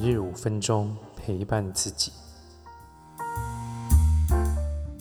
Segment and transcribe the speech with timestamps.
[0.00, 2.12] 每日五分钟陪伴自己。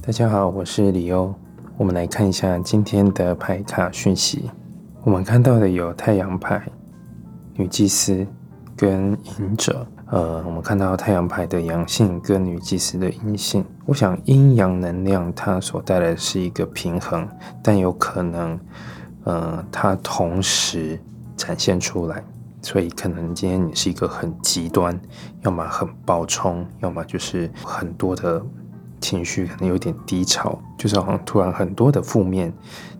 [0.01, 1.35] 大家好，我是李欧。
[1.77, 4.49] 我们来看一下今天的牌卡讯息。
[5.03, 6.67] 我们看到的有太阳牌、
[7.53, 8.25] 女祭司
[8.75, 9.85] 跟隐者。
[10.07, 13.63] 呃，我们看到太阳牌的阳性跟女祭司的阴性。
[13.85, 17.27] 我想阴阳能量它所带来的是一个平衡，
[17.61, 18.59] 但有可能，
[19.25, 20.99] 呃，它同时
[21.35, 22.23] 展现出来。
[22.61, 24.99] 所以可能今天你是一个很极端，
[25.41, 28.43] 要么很暴冲，要么就是很多的
[28.99, 32.51] 情绪，可能有点低潮，就是好像突然很多的负面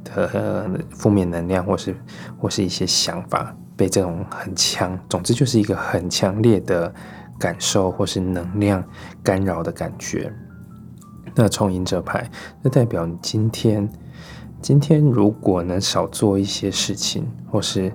[0.04, 1.96] 的负面能量，或是
[2.38, 6.94] 或是一些想法被这种很强，总之就是一个很强烈的
[7.40, 8.84] 感受或是能量
[9.24, 10.32] 干扰的感觉。
[11.35, 12.30] 那冲赢者牌，
[12.62, 13.90] 那代表你今天
[14.62, 17.91] 今天如果能少做一些事情，或是。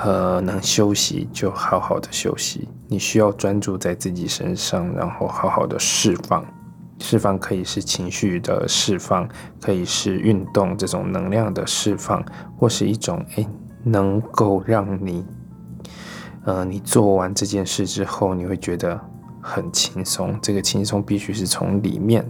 [0.00, 2.68] 呃，能休息就好好的休息。
[2.86, 6.44] 你需要专注在自己身上，然后好好的释放。
[7.00, 9.28] 释放可以是情绪的释放，
[9.60, 12.24] 可以是运动这种能量的释放，
[12.56, 13.48] 或是一种诶
[13.82, 15.24] 能够让你，
[16.44, 19.00] 呃，你做完这件事之后，你会觉得
[19.40, 20.38] 很轻松。
[20.40, 22.24] 这个轻松必须是从里面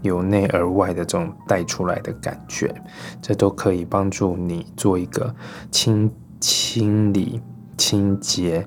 [0.00, 2.74] 由内而外的这种带出来的感觉，
[3.20, 5.34] 这都可以帮助你做一个
[5.70, 6.10] 轻。
[6.42, 7.40] 清理、
[7.78, 8.66] 清洁，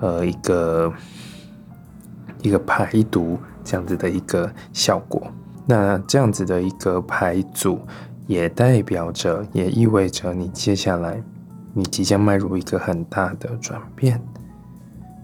[0.00, 0.92] 呃，一个
[2.42, 5.26] 一个排毒这样子的一个效果。
[5.66, 7.80] 那这样子的一个排组，
[8.28, 11.20] 也代表着，也意味着你接下来
[11.74, 14.22] 你即将迈入一个很大的转变。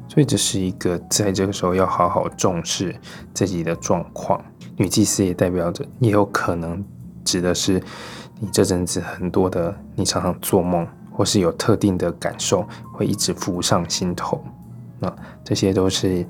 [0.09, 2.95] 所以这是一个在这个时候要好好重视
[3.33, 4.45] 自己的状况。
[4.77, 6.85] 女祭司也代表着，也有可能
[7.25, 7.81] 指的是
[8.41, 10.85] 你这阵子很多的，你常常做梦。
[11.13, 14.43] 或是有特定的感受会一直浮上心头，
[14.99, 16.27] 那这些都是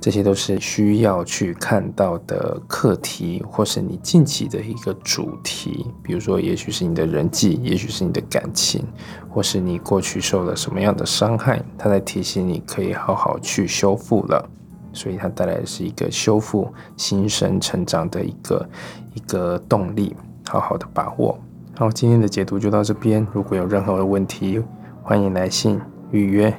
[0.00, 5.86] 这些都是需要去看到的课题，或是你近期的一个主题。
[6.02, 8.82] 比如说，也许是你的人际，也许是你的感情，
[9.28, 14.48] 或是你过去受了什么样的伤害，它在提醒你可以好好去修复了。
[14.92, 18.68] 所以它带来的是一个修复、新生、成长的一个
[19.14, 20.16] 一个动力，
[20.48, 21.38] 好好的把握。
[21.80, 23.26] 好，今天的解读就到这边。
[23.32, 24.62] 如果有任何的问题，
[25.02, 25.80] 欢迎来信
[26.10, 26.54] 预约。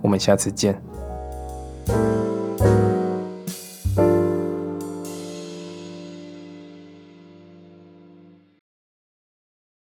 [0.00, 0.82] 我们下次见。